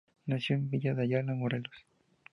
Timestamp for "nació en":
0.25-0.67